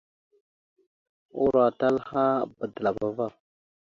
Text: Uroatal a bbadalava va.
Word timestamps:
Uroatal 1.43 1.95
a 2.21 2.23
bbadalava 2.49 3.09
va. 3.21 3.27